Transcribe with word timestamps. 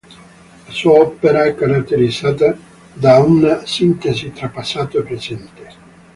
La 0.65 0.71
sua 0.71 0.93
opera 0.99 1.43
è 1.45 1.53
caratterizzata 1.53 2.57
da 2.91 3.19
una 3.19 3.67
sintesi 3.67 4.31
tra 4.31 4.49
passato 4.49 4.97
e 4.97 5.03
presente. 5.03 5.67